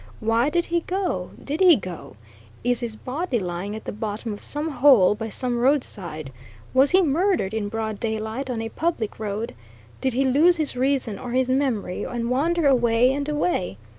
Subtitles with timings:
[0.19, 1.29] Why did he go?
[1.43, 2.15] Did he go?
[2.63, 6.33] Is his body lying at the bottom of some hole by some roadside?
[6.73, 9.53] Was he murdered in broad daylight on a public road?
[10.01, 13.77] Did he lose his reason or his memory, and wander away and away?